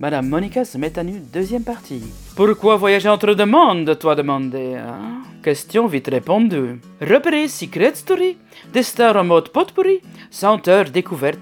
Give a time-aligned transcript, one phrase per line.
[0.00, 2.02] Madame Monica se met à nu, deuxième partie.
[2.34, 5.20] Pourquoi voyager entre deux mondes, toi demandé hein?
[5.42, 6.80] Question vite répondue.
[7.02, 8.38] Repérez Secret Story,
[8.72, 10.00] des stars mode potpourri,
[10.30, 10.90] 100 heures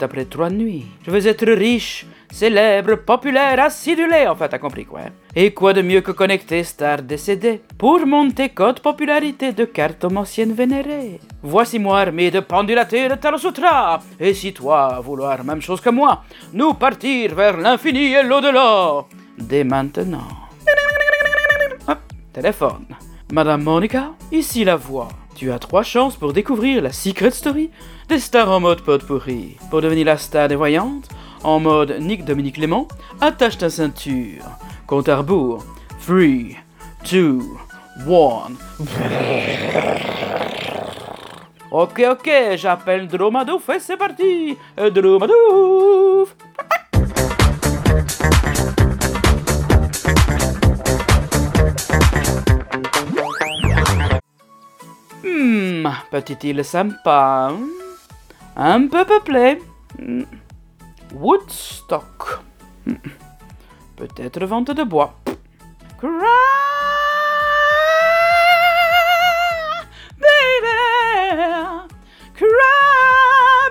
[0.00, 0.86] après trois nuits.
[1.06, 5.00] Je veux être riche, célèbre, populaire, acidulé, enfin t'as compris quoi.
[5.34, 11.20] Et quoi de mieux que connecter stars décédées pour monter code popularité de cartomancienne vénérée.
[11.42, 16.22] Voici moi armé de pendulatés de Tarosutra, et si toi, vouloir même chose que moi,
[16.52, 19.04] nous partir vers l'infini et l'au-delà,
[19.38, 20.28] dès maintenant.
[21.86, 21.98] Hop,
[22.32, 22.86] téléphone.
[23.32, 25.08] Madame Monica, ici la voix.
[25.34, 27.70] Tu as trois chances pour découvrir la secret story
[28.08, 29.56] des stars en mode potpourri.
[29.70, 31.08] Pour devenir la star des voyantes,
[31.44, 32.88] en mode Nick Dominique Clément,
[33.20, 34.42] attache ta ceinture.
[34.86, 35.64] Compte à rebours.
[36.04, 36.16] 3,
[37.10, 37.38] 2,
[38.06, 38.08] 1.
[41.70, 44.56] Ok, ok, j'appelle Dromadouf et c'est parti.
[44.76, 46.34] Dromadouf.
[55.24, 57.50] Hmm, petite île sympa.
[57.52, 57.68] hmm,
[58.56, 59.58] Un peu peuplée.
[61.14, 62.40] Woodstock.
[63.96, 65.14] Peut-être vente de bois.
[65.98, 66.08] Cry,
[70.18, 71.88] baby.
[72.34, 72.46] Cry,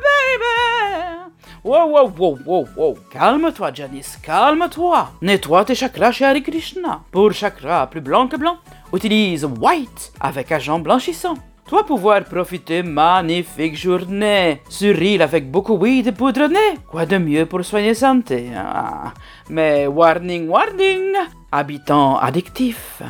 [0.00, 1.32] baby.
[1.62, 2.98] Wow, wow, wow, wow, wow.
[3.10, 5.10] Calme-toi, Janice, calme-toi.
[5.20, 7.02] Nettoie tes chakras chez Hare Krishna.
[7.10, 8.58] Pour chakra plus blanc que blanc,
[8.92, 11.36] utilise white avec agent blanchissant.
[11.66, 16.78] Toi pouvoir profiter magnifique journée sur île avec beaucoup poudre de nez.
[16.86, 19.14] Quoi de mieux pour soigner santé ah.
[19.48, 21.12] Mais warning, warning,
[21.50, 23.02] habitant addictif.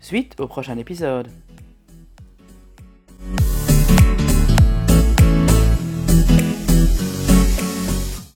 [0.00, 1.28] Suite au prochain épisode.